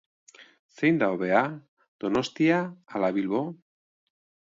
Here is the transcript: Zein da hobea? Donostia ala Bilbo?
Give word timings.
Zein 0.77 0.95
da 1.03 1.09
hobea? 1.15 1.41
Donostia 2.05 2.57
ala 3.01 3.13
Bilbo? 3.19 3.43